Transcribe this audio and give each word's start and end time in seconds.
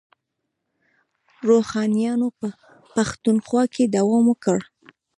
روښانیانو 1.47 2.27
په 2.39 2.47
پښتونخوا 2.93 3.63
کې 3.73 3.83
دوام 3.95 4.25
وکړ. 4.29 4.59